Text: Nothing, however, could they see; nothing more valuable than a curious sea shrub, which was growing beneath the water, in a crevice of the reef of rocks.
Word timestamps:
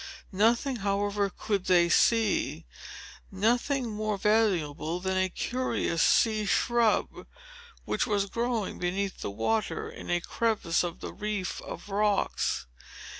Nothing, 0.33 0.77
however, 0.77 1.29
could 1.29 1.65
they 1.65 1.87
see; 1.87 2.65
nothing 3.31 3.87
more 3.87 4.17
valuable 4.17 4.99
than 4.99 5.15
a 5.15 5.29
curious 5.29 6.01
sea 6.01 6.43
shrub, 6.47 7.27
which 7.85 8.07
was 8.07 8.25
growing 8.25 8.79
beneath 8.79 9.19
the 9.21 9.29
water, 9.29 9.91
in 9.91 10.09
a 10.09 10.19
crevice 10.19 10.83
of 10.83 11.01
the 11.01 11.13
reef 11.13 11.61
of 11.61 11.89
rocks. 11.89 12.65